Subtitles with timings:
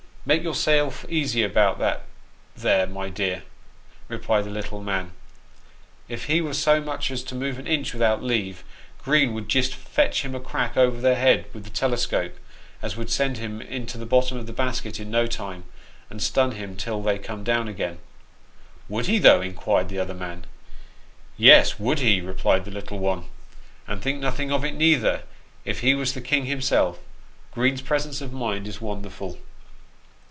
[0.31, 2.03] "Make yourself easy about that
[2.55, 3.41] there, my dear,"
[4.07, 5.13] replied the little man."
[6.07, 8.63] If he was so much as to move a inch without leave,
[8.99, 12.35] Green would jist fetch him a crack over the head with the telescope,
[12.83, 15.63] as would send him into the bottom of the basket in no time,
[16.07, 17.97] and stun him till they come down again.""
[18.89, 20.45] Would he, though?" inquired the other man."
[21.35, 23.25] Yes, would he," replied the little one,"
[23.87, 25.23] and think nothing of it, neither,
[25.65, 26.99] if he was the king himself.
[27.49, 29.39] Green's presence of mind is wonderful."